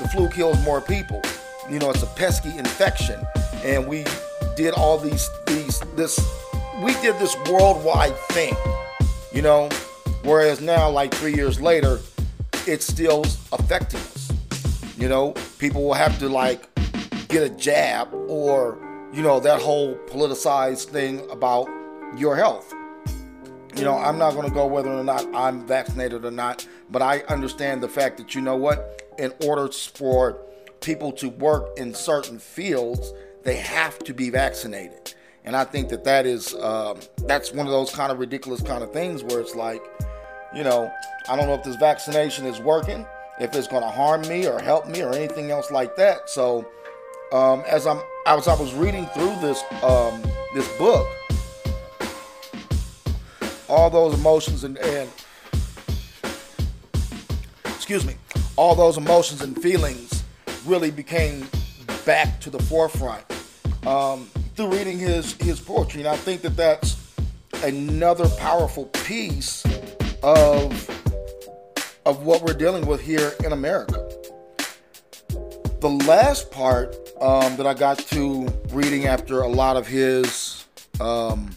The 0.00 0.08
flu 0.14 0.28
kills 0.30 0.62
more 0.64 0.80
people. 0.80 1.20
You 1.68 1.78
know, 1.78 1.90
it's 1.90 2.02
a 2.02 2.06
pesky 2.06 2.56
infection, 2.56 3.20
and 3.64 3.86
we 3.86 4.04
did 4.56 4.74
all 4.74 4.98
these 4.98 5.28
these 5.46 5.80
this 5.96 6.18
we 6.82 6.92
did 6.94 7.18
this 7.18 7.36
worldwide 7.48 8.16
thing, 8.30 8.54
you 9.32 9.42
know 9.42 9.68
Whereas 10.22 10.60
now, 10.60 10.90
like 10.90 11.14
three 11.14 11.34
years 11.34 11.60
later, 11.60 11.98
it's 12.66 12.86
still 12.86 13.24
affecting 13.52 14.00
us. 14.00 14.30
You 14.98 15.08
know, 15.08 15.32
people 15.58 15.82
will 15.82 15.94
have 15.94 16.18
to 16.18 16.28
like 16.28 16.69
get 17.30 17.42
a 17.42 17.50
jab 17.50 18.12
or, 18.12 18.78
you 19.12 19.22
know, 19.22 19.40
that 19.40 19.60
whole 19.60 19.94
politicized 20.08 20.86
thing 20.86 21.28
about 21.30 21.68
your 22.16 22.36
health. 22.36 22.74
You 23.76 23.84
know, 23.84 23.96
I'm 23.96 24.18
not 24.18 24.34
going 24.34 24.48
to 24.48 24.54
go 24.54 24.66
whether 24.66 24.90
or 24.90 25.04
not 25.04 25.24
I'm 25.32 25.66
vaccinated 25.66 26.24
or 26.24 26.32
not, 26.32 26.66
but 26.90 27.02
I 27.02 27.20
understand 27.28 27.82
the 27.82 27.88
fact 27.88 28.18
that, 28.18 28.34
you 28.34 28.40
know 28.40 28.56
what, 28.56 29.14
in 29.18 29.32
order 29.44 29.70
for 29.72 30.38
people 30.80 31.12
to 31.12 31.28
work 31.28 31.78
in 31.78 31.94
certain 31.94 32.38
fields, 32.38 33.12
they 33.44 33.56
have 33.56 33.98
to 34.00 34.12
be 34.12 34.28
vaccinated. 34.28 35.14
And 35.44 35.56
I 35.56 35.64
think 35.64 35.88
that 35.90 36.04
that 36.04 36.26
is, 36.26 36.54
um, 36.56 36.98
that's 37.26 37.52
one 37.52 37.66
of 37.66 37.72
those 37.72 37.90
kind 37.94 38.10
of 38.10 38.18
ridiculous 38.18 38.60
kind 38.60 38.82
of 38.82 38.92
things 38.92 39.22
where 39.22 39.40
it's 39.40 39.54
like, 39.54 39.82
you 40.54 40.64
know, 40.64 40.92
I 41.28 41.36
don't 41.36 41.46
know 41.46 41.54
if 41.54 41.62
this 41.62 41.76
vaccination 41.76 42.46
is 42.46 42.58
working, 42.60 43.06
if 43.40 43.54
it's 43.54 43.68
going 43.68 43.82
to 43.82 43.88
harm 43.88 44.22
me 44.22 44.48
or 44.48 44.58
help 44.58 44.88
me 44.88 45.02
or 45.02 45.14
anything 45.14 45.50
else 45.50 45.70
like 45.70 45.96
that. 45.96 46.28
So, 46.28 46.68
um, 47.32 47.62
as 47.66 47.86
I'm 47.86 48.00
as 48.26 48.48
I 48.48 48.54
was 48.54 48.74
reading 48.74 49.06
through 49.06 49.34
this 49.40 49.62
um, 49.82 50.22
this 50.54 50.68
book, 50.78 51.06
all 53.68 53.90
those 53.90 54.14
emotions 54.14 54.64
and, 54.64 54.76
and 54.78 55.08
excuse 57.64 58.04
me, 58.04 58.14
all 58.56 58.74
those 58.74 58.96
emotions 58.98 59.42
and 59.42 59.60
feelings 59.60 60.22
really 60.66 60.90
became 60.90 61.46
back 62.04 62.40
to 62.40 62.50
the 62.50 62.58
forefront 62.58 63.24
um, 63.86 64.26
through 64.56 64.72
reading 64.72 64.98
his 64.98 65.34
his 65.34 65.60
poetry, 65.60 66.00
and 66.00 66.08
I 66.08 66.16
think 66.16 66.42
that 66.42 66.56
that's 66.56 66.96
another 67.62 68.28
powerful 68.38 68.86
piece 68.86 69.64
of 70.22 70.72
of 72.06 72.24
what 72.24 72.42
we're 72.42 72.54
dealing 72.54 72.86
with 72.86 73.00
here 73.00 73.34
in 73.44 73.52
America. 73.52 74.09
The 75.80 75.88
last 75.88 76.50
part 76.50 76.94
um, 77.22 77.56
that 77.56 77.66
I 77.66 77.72
got 77.72 77.98
to 77.98 78.46
reading 78.70 79.06
after 79.06 79.40
a 79.40 79.48
lot 79.48 79.78
of 79.78 79.86
his 79.86 80.66
um, 81.00 81.56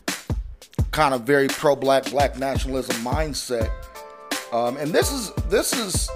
kind 0.91 1.13
of 1.13 1.23
very 1.23 1.49
pro-black, 1.49 2.09
black 2.09 2.37
nationalism 2.37 2.95
mindset, 3.03 3.69
um, 4.53 4.77
and 4.77 4.93
this 4.93 5.11
is 5.11 5.33
this 5.49 5.73
is 5.73 6.09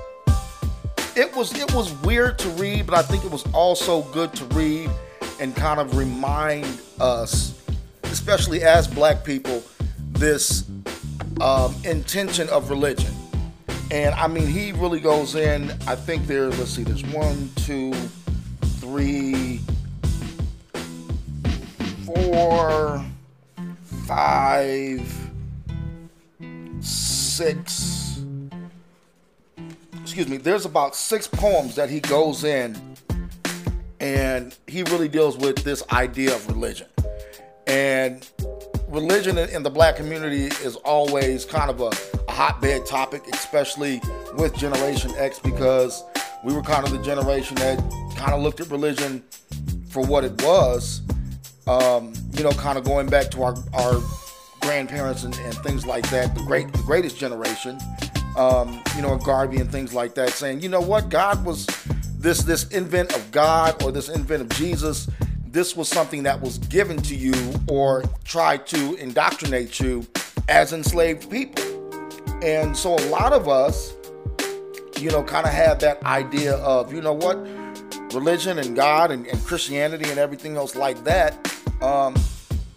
it 1.17 1.35
was 1.35 1.53
it 1.59 1.73
was 1.73 1.91
weird 2.03 2.39
to 2.39 2.49
read, 2.51 2.87
but 2.87 2.95
I 2.95 3.01
think 3.01 3.25
it 3.25 3.31
was 3.31 3.45
also 3.51 4.03
good 4.13 4.33
to 4.35 4.45
read 4.55 4.89
and 5.41 5.53
kind 5.53 5.81
of 5.81 5.97
remind 5.97 6.79
us, 7.01 7.61
especially 8.03 8.63
as 8.63 8.87
black 8.87 9.25
people, 9.25 9.61
this 10.13 10.63
um, 11.41 11.75
intention 11.83 12.47
of 12.47 12.69
religion. 12.69 13.16
And 13.89 14.13
I 14.15 14.27
mean, 14.27 14.47
he 14.47 14.73
really 14.73 14.99
goes 14.99 15.35
in. 15.35 15.71
I 15.87 15.95
think 15.95 16.27
there's, 16.27 16.57
let's 16.59 16.71
see, 16.71 16.83
there's 16.83 17.05
one, 17.05 17.49
two, 17.55 17.93
three, 18.79 19.61
four, 22.05 23.05
five, 24.05 25.29
six. 26.81 28.23
Excuse 30.01 30.27
me, 30.27 30.37
there's 30.37 30.65
about 30.65 30.95
six 30.95 31.27
poems 31.27 31.75
that 31.75 31.89
he 31.89 31.99
goes 31.99 32.43
in 32.43 32.95
and 33.99 34.55
he 34.67 34.83
really 34.83 35.07
deals 35.07 35.37
with 35.37 35.57
this 35.63 35.83
idea 35.91 36.35
of 36.35 36.47
religion. 36.47 36.87
And 37.67 38.27
religion 38.87 39.37
in 39.37 39.63
the 39.63 39.69
black 39.69 39.95
community 39.95 40.45
is 40.45 40.75
always 40.77 41.45
kind 41.45 41.69
of 41.69 41.81
a, 41.81 41.91
hotbed 42.37 42.85
topic, 42.85 43.23
especially 43.33 43.99
with 44.35 44.55
Generation 44.55 45.11
X, 45.17 45.39
because 45.39 46.03
we 46.43 46.53
were 46.53 46.61
kind 46.61 46.85
of 46.85 46.91
the 46.91 47.01
generation 47.01 47.55
that 47.55 47.79
kind 48.15 48.31
of 48.31 48.43
looked 48.43 48.59
at 48.59 48.69
religion 48.69 49.23
for 49.89 50.05
what 50.05 50.23
it 50.23 50.39
was. 50.43 51.01
Um, 51.65 52.13
you 52.33 52.43
know, 52.43 52.51
kind 52.51 52.77
of 52.77 52.83
going 52.83 53.07
back 53.07 53.31
to 53.31 53.41
our, 53.41 53.55
our 53.73 53.99
grandparents 54.61 55.23
and, 55.23 55.35
and 55.35 55.55
things 55.55 55.87
like 55.87 56.07
that, 56.11 56.35
the 56.35 56.43
great, 56.43 56.71
the 56.71 56.83
greatest 56.83 57.17
generation. 57.17 57.79
Um, 58.37 58.83
you 58.95 59.01
know, 59.01 59.17
Garvey 59.17 59.57
and 59.57 59.71
things 59.71 59.95
like 59.95 60.13
that, 60.13 60.29
saying, 60.29 60.61
you 60.61 60.69
know 60.69 60.79
what, 60.79 61.09
God 61.09 61.43
was 61.43 61.65
this 62.19 62.43
this 62.43 62.67
invent 62.67 63.15
of 63.15 63.31
God 63.31 63.81
or 63.83 63.91
this 63.91 64.09
invent 64.09 64.43
of 64.43 64.49
Jesus 64.49 65.07
this 65.49 65.75
was 65.75 65.87
something 65.87 66.21
that 66.21 66.39
was 66.39 66.59
given 66.59 66.97
to 67.01 67.15
you 67.15 67.33
or 67.67 68.03
tried 68.25 68.67
to 68.67 68.93
indoctrinate 68.95 69.79
you 69.79 70.05
as 70.49 70.71
enslaved 70.71 71.31
people. 71.31 71.76
And 72.41 72.77
so 72.77 72.95
a 72.95 73.05
lot 73.09 73.33
of 73.33 73.47
us, 73.47 73.95
you 74.99 75.09
know, 75.11 75.23
kind 75.23 75.45
of 75.45 75.53
have 75.53 75.79
that 75.79 76.01
idea 76.03 76.55
of, 76.57 76.93
you 76.93 77.01
know 77.01 77.13
what, 77.13 77.37
religion 78.13 78.59
and 78.59 78.75
God 78.75 79.11
and, 79.11 79.25
and 79.27 79.43
Christianity 79.43 80.09
and 80.09 80.19
everything 80.19 80.55
else 80.55 80.75
like 80.75 81.03
that 81.03 81.33
um, 81.81 82.15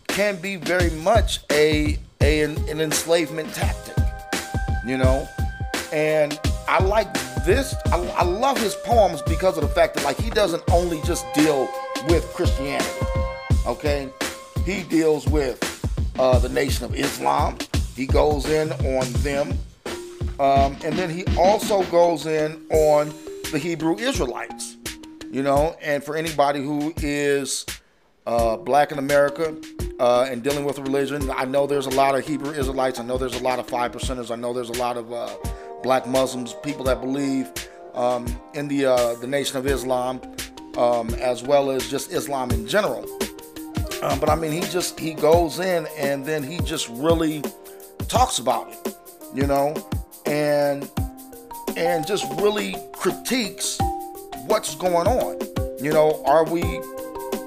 can 0.09 0.41
be 0.41 0.57
very 0.57 0.91
much 0.91 1.41
a, 1.51 1.99
a 2.21 2.43
an, 2.43 2.57
an 2.69 2.81
enslavement 2.81 3.53
tactic, 3.55 3.97
you 4.87 4.97
know. 4.97 5.29
And 5.93 6.39
I 6.69 6.83
like 6.83 7.13
this. 7.45 7.75
I, 7.87 7.99
I 8.17 8.25
love 8.25 8.59
his 8.59 8.75
poems 8.75 9.23
because 9.23 9.57
of 9.57 9.63
the 9.63 9.75
fact 9.75 9.95
that 9.95 10.05
like 10.05 10.19
he 10.19 10.31
doesn't 10.31 10.63
only 10.71 11.01
just 11.03 11.27
deal 11.35 11.69
with 12.09 12.25
Christianity. 12.35 13.07
Okay, 13.67 14.09
he 14.65 14.83
deals 14.85 15.27
with 15.29 15.59
uh, 16.19 16.39
the 16.39 16.49
Nation 16.49 16.85
of 16.85 16.95
Islam. 16.95 17.59
He 17.97 18.07
goes 18.07 18.47
in 18.47 18.73
on 18.73 19.13
them, 19.23 19.53
um, 20.39 20.77
and 20.85 20.95
then 20.97 21.11
he 21.11 21.25
also 21.37 21.83
goes 21.85 22.27
in 22.27 22.65
on 22.71 23.13
the 23.53 23.59
Hebrew 23.59 23.97
Israelites. 23.99 24.77
You 25.31 25.43
know, 25.43 25.77
and 25.81 26.03
for 26.03 26.17
anybody 26.17 26.61
who 26.61 26.93
is 26.97 27.65
uh, 28.27 28.57
black 28.57 28.91
in 28.91 28.99
America 28.99 29.57
uh, 30.01 30.27
and 30.29 30.43
dealing 30.43 30.65
with 30.65 30.79
religion, 30.79 31.31
I 31.31 31.45
know 31.45 31.67
there's 31.67 31.87
a 31.87 31.91
lot 31.91 32.17
of 32.17 32.27
Hebrew 32.27 32.53
Israelites. 32.53 32.99
I 32.99 33.05
know 33.05 33.17
there's 33.17 33.39
a 33.39 33.43
lot 33.43 33.59
of 33.61 33.69
five 33.69 33.93
percenters. 33.93 34.31
I 34.31 34.37
know 34.37 34.53
there's 34.53 34.71
a 34.71 34.81
lot 34.81 34.97
of 34.97 35.13
uh, 35.13 35.29
black 35.83 36.07
Muslims, 36.07 36.55
people 36.65 36.85
that 36.85 37.01
believe 37.01 37.53
um, 37.95 38.27
in 38.55 38.67
the 38.67 38.87
uh, 38.87 39.15
the 39.15 39.27
Nation 39.27 39.57
of 39.57 39.67
Islam 39.67 40.21
um, 40.77 41.11
as 41.15 41.43
well 41.43 41.71
as 41.71 41.89
just 41.89 42.13
Islam 42.13 42.51
in 42.51 42.67
general. 42.67 43.05
Um, 44.03 44.19
but 44.19 44.31
I 44.31 44.35
mean, 44.35 44.53
he 44.53 44.61
just 44.61 44.99
he 44.99 45.13
goes 45.13 45.59
in 45.59 45.87
and 45.99 46.25
then 46.25 46.43
he 46.43 46.59
just 46.61 46.89
really 46.89 47.43
talks 48.09 48.39
about 48.39 48.73
it, 48.73 48.97
you 49.35 49.47
know, 49.47 49.75
and 50.27 50.91
and 51.77 52.07
just 52.07 52.25
really 52.41 52.77
critiques 52.93 53.79
what's 54.47 54.75
going 54.75 55.07
on. 55.07 55.39
You 55.83 55.93
know, 55.93 56.23
are 56.25 56.45
we 56.45 56.63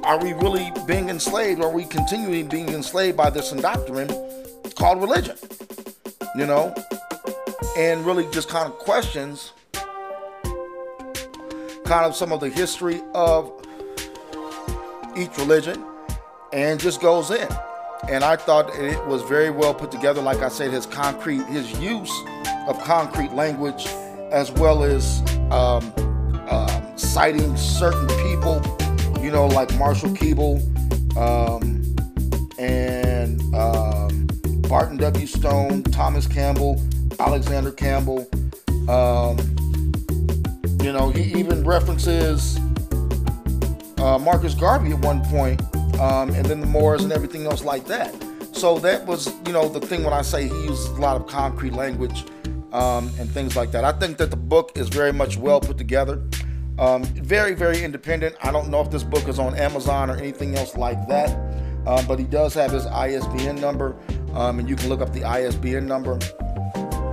are 0.03 0.22
we 0.22 0.33
really 0.33 0.72
being 0.88 1.10
enslaved? 1.10 1.62
Are 1.62 1.72
we 1.72 1.86
continuing 1.86 2.48
being 2.48 2.69
enslaved 2.69 3.17
by 3.17 3.29
this 3.29 3.51
indoctrination 3.51 4.15
called 4.75 5.01
religion? 5.01 5.38
You 6.36 6.45
know, 6.45 6.74
and 7.77 8.05
really 8.05 8.29
just 8.31 8.50
kind 8.50 8.67
of 8.67 8.77
questions 8.79 9.53
kind 11.86 12.05
of 12.05 12.15
some 12.15 12.31
of 12.31 12.39
the 12.39 12.50
history 12.50 13.01
of 13.13 13.51
each 15.15 15.38
religion 15.38 15.83
and 16.51 16.79
just 16.79 17.01
goes 17.01 17.29
in. 17.29 17.48
And 18.10 18.24
I 18.24 18.36
thought 18.36 18.74
it 18.75 19.03
was 19.05 19.22
very 19.24 19.50
well 19.50 19.74
put 19.74 19.91
together. 19.91 20.22
Like 20.22 20.39
I 20.39 20.50
said, 20.50 20.72
his 20.72 20.86
concrete, 20.86 21.43
his 21.45 21.72
use 21.79 22.12
of 22.67 22.81
concrete 22.83 23.33
language, 23.33 23.88
as 24.31 24.51
well 24.51 24.83
as 24.83 25.22
um, 25.51 25.93
uh, 26.50 26.95
citing 26.95 27.55
certain 27.55 28.07
people, 28.27 28.62
you 29.22 29.31
know, 29.31 29.48
like 29.48 29.74
Marshall 29.77 30.10
Keeble 30.10 30.62
um, 31.17 31.83
and 32.60 33.41
um, 33.55 34.27
Barton 34.67 34.98
W. 34.98 35.27
Stone, 35.27 35.83
Thomas 35.83 36.27
Campbell, 36.27 36.81
Alexander 37.19 37.72
Campbell. 37.72 38.27
Um, 38.89 39.38
you 40.81 40.91
know, 40.91 41.10
he 41.10 41.39
even 41.39 41.63
references 41.63 42.57
uh, 43.98 44.19
Marcus 44.19 44.53
Garvey 44.53 44.91
at 44.91 45.00
one 45.00 45.24
point, 45.25 45.62
um, 46.03 46.31
and 46.31 46.45
then 46.45 46.60
the 46.60 46.67
Moors 46.67 47.03
and 47.03 47.13
everything 47.13 47.45
else 47.45 47.63
like 47.63 47.86
that. 47.86 48.13
So 48.51 48.77
that 48.79 49.05
was, 49.05 49.33
you 49.48 49.53
know, 49.53 49.69
the 49.69 49.79
thing 49.79 50.03
when 50.03 50.13
I 50.13 50.22
say 50.22 50.48
he 50.50 50.63
uses 50.63 50.88
a 50.88 51.00
lot 51.00 51.15
of 51.15 51.27
concrete 51.27 51.72
language 51.74 52.25
um, 52.74 53.10
and 53.19 53.29
things 53.29 53.55
like 53.55 53.72
that. 53.72 53.86
I 53.86 53.93
think 53.93 54.17
that 54.17 54.29
the 54.29 54.38
book 54.38 54.74
is 54.75 54.89
very 54.89 55.13
much 55.13 55.38
well 55.38 55.62
put 55.62 55.77
together. 55.77 56.22
Um, 56.77 57.03
very, 57.03 57.53
very 57.53 57.83
independent. 57.83 58.36
I 58.41 58.51
don't 58.51 58.69
know 58.69 58.81
if 58.81 58.91
this 58.91 59.03
book 59.03 59.29
is 59.29 59.39
on 59.39 59.55
Amazon 59.55 60.10
or 60.10 60.17
anything 60.17 60.57
else 60.57 60.75
like 60.75 61.07
that, 61.07 61.29
um, 61.88 62.05
but 62.05 62.19
he 62.19 62.25
does 62.25 62.53
have 62.55 62.72
his 62.72 62.86
ISBN 62.86 63.55
number, 63.62 63.95
um, 64.33 64.60
and 64.60 64.67
you 64.67 64.75
can 64.75 64.89
look 64.89 65.00
up 65.00 65.13
the 65.13 65.24
ISBN 65.24 65.86
number. 65.86 66.17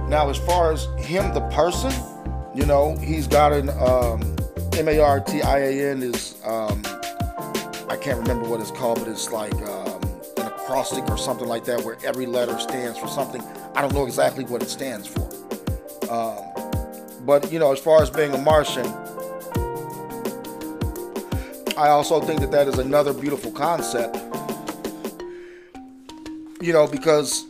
Now, 0.09 0.31
as 0.31 0.39
far 0.39 0.73
as 0.73 0.87
him, 0.99 1.33
the 1.33 1.43
person, 1.53 1.93
you 2.55 2.67
know, 2.67 2.97
he's 2.97 3.29
got 3.29 3.53
an 3.53 3.69
um, 3.71 4.37
M 4.73 4.89
A 4.89 4.99
R 4.99 5.21
T 5.21 5.43
I 5.43 5.59
A 5.59 5.91
N 5.91 6.03
is 6.03 6.41
um, 6.45 6.83
I 7.91 7.97
can't 7.97 8.21
remember 8.21 8.49
what 8.49 8.61
it's 8.61 8.71
called, 8.71 9.01
but 9.01 9.09
it's 9.09 9.33
like 9.33 9.53
um, 9.53 10.01
an 10.37 10.47
acrostic 10.47 11.11
or 11.11 11.19
something 11.19 11.49
like 11.49 11.65
that, 11.65 11.83
where 11.83 11.97
every 12.05 12.25
letter 12.25 12.57
stands 12.61 12.97
for 12.97 13.09
something. 13.09 13.43
I 13.75 13.83
don't 13.83 13.93
know 13.93 14.07
exactly 14.07 14.45
what 14.45 14.63
it 14.63 14.71
stands 14.71 15.09
for. 15.09 15.29
Um, 16.09 16.45
but 17.27 17.51
you 17.51 17.59
know, 17.59 17.73
as 17.73 17.81
far 17.81 18.01
as 18.01 18.09
being 18.09 18.33
a 18.33 18.39
Martian, 18.39 18.87
I 21.77 21.89
also 21.89 22.21
think 22.21 22.39
that 22.43 22.53
that 22.53 22.69
is 22.69 22.79
another 22.79 23.13
beautiful 23.13 23.51
concept. 23.51 24.17
You 26.61 26.73
know, 26.73 26.87
because 26.87 27.45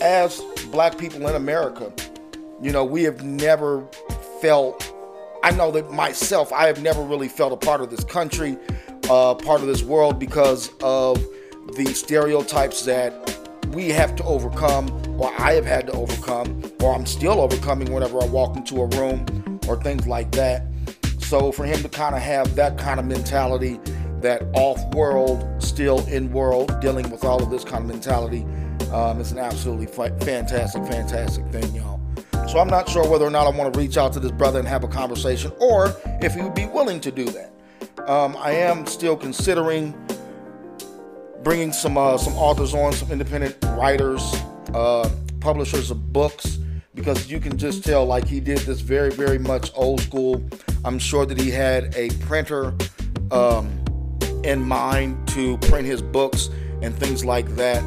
as 0.00 0.40
black 0.70 0.98
people 0.98 1.26
in 1.26 1.34
America, 1.34 1.92
you 2.62 2.70
know, 2.70 2.84
we 2.84 3.02
have 3.02 3.24
never 3.24 3.84
felt, 4.40 4.88
I 5.42 5.50
know 5.50 5.72
that 5.72 5.90
myself, 5.90 6.52
I 6.52 6.68
have 6.68 6.80
never 6.80 7.02
really 7.02 7.28
felt 7.28 7.52
a 7.52 7.56
part 7.56 7.80
of 7.80 7.90
this 7.90 8.04
country, 8.04 8.56
uh, 9.10 9.34
part 9.34 9.60
of 9.60 9.66
this 9.66 9.82
world 9.82 10.18
because 10.18 10.70
of 10.82 11.22
the 11.76 11.86
stereotypes 11.86 12.84
that 12.84 13.12
we 13.68 13.88
have 13.90 14.14
to 14.16 14.24
overcome, 14.24 14.88
or 15.18 15.32
I 15.40 15.52
have 15.54 15.64
had 15.64 15.86
to 15.88 15.92
overcome, 15.92 16.62
or 16.80 16.94
I'm 16.94 17.06
still 17.06 17.40
overcoming 17.40 17.92
whenever 17.92 18.22
I 18.22 18.26
walk 18.26 18.56
into 18.56 18.82
a 18.82 18.86
room 18.86 19.60
or 19.68 19.82
things 19.82 20.06
like 20.06 20.30
that. 20.32 20.66
So 21.18 21.50
for 21.50 21.64
him 21.64 21.82
to 21.82 21.88
kind 21.88 22.14
of 22.14 22.22
have 22.22 22.54
that 22.54 22.78
kind 22.78 23.00
of 23.00 23.06
mentality, 23.06 23.80
that 24.20 24.42
off 24.54 24.82
world, 24.94 25.44
still 25.62 26.06
in 26.06 26.32
world, 26.32 26.80
dealing 26.80 27.10
with 27.10 27.24
all 27.24 27.42
of 27.42 27.50
this 27.50 27.64
kind 27.64 27.82
of 27.82 27.90
mentality, 27.90 28.46
um, 28.92 29.20
is 29.20 29.32
an 29.32 29.38
absolutely 29.38 29.86
fantastic, 29.86 30.84
fantastic 30.86 31.46
thing, 31.48 31.74
y'all. 31.74 32.00
So 32.48 32.58
I'm 32.58 32.68
not 32.68 32.88
sure 32.88 33.08
whether 33.08 33.24
or 33.24 33.30
not 33.30 33.46
I 33.46 33.56
want 33.56 33.72
to 33.72 33.78
reach 33.78 33.96
out 33.96 34.12
to 34.12 34.20
this 34.20 34.30
brother 34.30 34.58
and 34.58 34.68
have 34.68 34.84
a 34.84 34.88
conversation, 34.88 35.50
or 35.58 35.94
if 36.22 36.34
he 36.34 36.42
would 36.42 36.54
be 36.54 36.66
willing 36.66 37.00
to 37.00 37.10
do 37.10 37.24
that. 37.24 37.52
Um, 38.06 38.36
I 38.38 38.52
am 38.52 38.86
still 38.86 39.16
considering 39.16 39.94
bringing 41.42 41.72
some 41.72 41.96
uh, 41.96 42.18
some 42.18 42.34
authors 42.34 42.74
on, 42.74 42.92
some 42.92 43.10
independent 43.10 43.56
writers, 43.76 44.22
uh, 44.74 45.08
publishers 45.40 45.90
of 45.90 46.12
books, 46.12 46.58
because 46.94 47.30
you 47.30 47.40
can 47.40 47.56
just 47.56 47.82
tell 47.82 48.04
like 48.04 48.26
he 48.26 48.40
did 48.40 48.58
this 48.58 48.80
very 48.80 49.10
very 49.10 49.38
much 49.38 49.70
old 49.74 50.00
school. 50.00 50.46
I'm 50.84 50.98
sure 50.98 51.24
that 51.24 51.40
he 51.40 51.50
had 51.50 51.94
a 51.96 52.10
printer 52.26 52.74
um, 53.30 53.84
in 54.44 54.62
mind 54.62 55.26
to 55.28 55.56
print 55.58 55.86
his 55.86 56.02
books 56.02 56.50
and 56.82 56.94
things 56.94 57.24
like 57.24 57.48
that. 57.56 57.82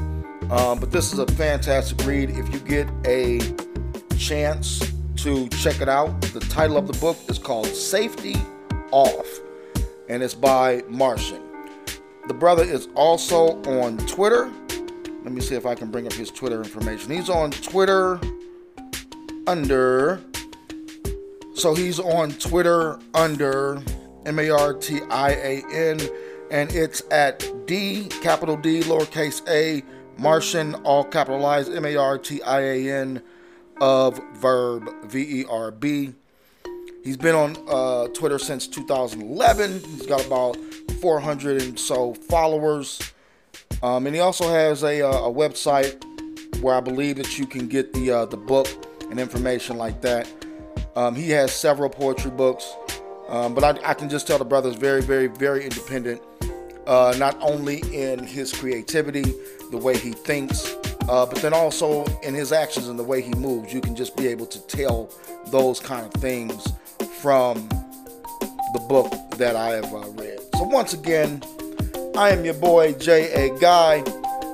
Um, 0.50 0.80
but 0.80 0.92
this 0.92 1.14
is 1.14 1.20
a 1.20 1.28
fantastic 1.28 2.04
read. 2.08 2.32
If 2.32 2.52
you 2.52 2.60
get 2.60 2.88
a 3.06 3.40
chance 4.18 4.80
to 5.18 5.48
check 5.50 5.82
it 5.82 5.90
out, 5.90 6.20
the 6.22 6.40
title 6.40 6.78
of 6.78 6.88
the 6.88 6.98
book 7.00 7.18
is 7.28 7.38
called 7.38 7.68
Safety 7.68 8.36
Off, 8.92 9.28
and 10.10 10.24
it's 10.24 10.34
by 10.34 10.84
Martian. 10.88 11.42
The 12.28 12.34
brother 12.34 12.64
is 12.64 12.88
also 12.96 13.62
on 13.64 13.98
Twitter. 14.08 14.52
Let 15.24 15.32
me 15.32 15.42
see 15.42 15.56
if 15.56 15.66
I 15.66 15.76
can 15.76 15.92
bring 15.92 16.06
up 16.06 16.14
his 16.14 16.32
Twitter 16.32 16.62
information. 16.62 17.12
He's 17.12 17.30
on 17.30 17.52
Twitter 17.52 18.20
under. 19.46 20.22
So 21.54 21.74
he's 21.74 22.00
on 22.00 22.32
Twitter 22.34 23.00
under 23.14 23.82
M 24.26 24.40
A 24.40 24.50
R 24.50 24.74
T 24.74 25.02
I 25.10 25.32
A 25.32 25.64
N, 25.74 26.02
and 26.52 26.72
it's 26.72 27.02
at 27.12 27.66
D, 27.66 28.08
capital 28.22 28.58
D, 28.58 28.82
lowercase 28.82 29.42
a, 29.50 29.84
Martian, 30.18 30.76
all 30.84 31.04
capitalized, 31.04 31.74
M 31.74 31.86
A 31.86 31.96
R 31.96 32.18
T 32.18 32.42
I 32.44 32.60
A 32.60 32.92
N, 33.02 33.22
of 33.82 34.22
Verb, 34.36 34.90
V 35.06 35.42
E 35.42 35.46
R 35.50 35.72
B. 35.72 36.14
He's 37.04 37.18
been 37.18 37.36
on 37.36 37.58
uh, 37.68 38.08
Twitter 38.10 38.40
since 38.40 38.68
2011. 38.68 39.80
He's 39.80 40.06
got 40.06 40.26
about 40.26 40.58
400 41.02 41.62
and 41.62 41.80
so 41.80 42.14
followers. 42.14 43.00
Um, 43.82 44.08
and 44.08 44.16
he 44.16 44.22
also 44.22 44.50
has 44.50 44.84
a, 44.84 45.02
uh, 45.02 45.28
a, 45.28 45.32
website 45.32 46.04
where 46.62 46.76
I 46.76 46.82
believe 46.82 47.18
that 47.18 47.38
you 47.38 47.46
can 47.46 47.68
get 47.68 47.94
the 47.94 48.12
uh, 48.12 48.26
the 48.26 48.38
book 48.38 48.68
and 49.10 49.20
information 49.20 49.78
like 49.78 50.02
that. 50.02 50.28
Um, 50.96 51.16
he 51.16 51.30
has 51.32 51.52
several 51.54 51.90
poetry 51.90 52.32
books, 52.32 52.76
um, 53.30 53.54
but 53.54 53.64
I, 53.64 53.92
I, 53.92 53.94
can 53.94 54.10
just 54.10 54.26
tell 54.26 54.40
the 54.40 54.46
brother 54.46 54.70
is 54.70 54.76
very, 54.76 55.02
very, 55.02 55.28
very 55.28 55.64
independent. 55.64 56.22
Uh, 56.88 57.14
not 57.20 57.38
only 57.42 57.82
in 57.94 58.24
his 58.24 58.52
creativity, 58.52 59.34
the 59.70 59.78
way 59.78 59.96
he 59.96 60.14
thinks, 60.14 60.76
uh, 61.08 61.26
but 61.26 61.36
then 61.36 61.54
also 61.54 62.04
in 62.24 62.34
his 62.34 62.52
actions 62.52 62.88
and 62.88 62.98
the 62.98 63.04
way 63.04 63.22
he 63.22 63.34
moves. 63.36 63.72
You 63.72 63.82
can 63.82 63.96
just 63.96 64.18
be 64.18 64.28
able 64.28 64.48
to 64.48 64.60
tell 64.68 65.12
those 65.52 65.80
kind 65.80 66.06
of 66.06 66.14
things 66.20 66.68
from 67.28 67.68
the 68.72 68.80
book 68.88 69.12
that 69.32 69.54
I 69.58 69.72
have 69.72 69.94
uh, 69.94 70.08
read. 70.12 70.40
So, 70.56 70.64
once 70.64 70.94
again, 70.94 71.44
I 72.16 72.30
am 72.30 72.46
your 72.46 72.54
boy 72.54 72.94
J.A. 72.94 73.50
Guy. 73.60 74.02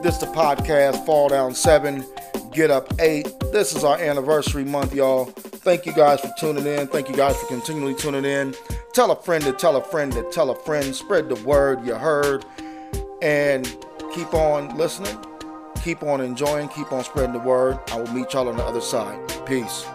This 0.02 0.16
is 0.16 0.22
the 0.22 0.26
podcast 0.34 1.06
Fall 1.06 1.30
Down 1.30 1.54
7, 1.54 2.04
Get 2.52 2.72
Up 2.72 2.92
8. 3.00 3.32
This 3.52 3.76
is 3.76 3.84
our 3.84 4.00
anniversary 4.00 4.64
month, 4.64 4.96
y'all. 4.96 5.26
Thank 5.26 5.86
you 5.86 5.94
guys 5.94 6.20
for 6.20 6.34
tuning 6.40 6.66
in. 6.66 6.88
Thank 6.88 7.10
you 7.10 7.16
guys 7.16 7.38
for 7.38 7.46
continually 7.46 7.94
tuning 7.94 8.26
in. 8.26 8.56
Tell 8.96 9.12
a 9.12 9.22
friend 9.22 9.44
to 9.44 9.54
tell 9.54 9.76
a 9.76 9.84
friend 9.84 10.12
to 10.14 10.24
tell 10.32 10.50
a 10.50 10.56
friend. 10.56 10.96
Spread 10.96 11.30
the 11.30 11.40
word 11.44 11.86
you 11.86 11.94
heard. 11.94 12.44
And 13.22 13.66
keep 14.16 14.34
on 14.34 14.76
listening. 14.78 15.16
Keep 15.84 16.02
on 16.02 16.22
enjoying. 16.22 16.70
Keep 16.70 16.92
on 16.92 17.04
spreading 17.04 17.34
the 17.34 17.48
word. 17.48 17.78
I 17.92 17.98
will 17.98 18.12
meet 18.12 18.34
y'all 18.34 18.50
on 18.50 18.58
the 18.58 18.64
other 18.64 18.82
side. 18.82 19.20
Peace. 19.46 19.86